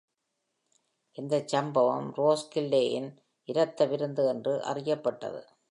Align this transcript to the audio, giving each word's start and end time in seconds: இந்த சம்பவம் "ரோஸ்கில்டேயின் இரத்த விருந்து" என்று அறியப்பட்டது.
இந்த 1.15 1.43
சம்பவம் 1.45 2.13
"ரோஸ்கில்டேயின் 2.15 3.09
இரத்த 3.47 3.85
விருந்து" 3.85 4.27
என்று 4.27 4.63
அறியப்பட்டது. 4.63 5.41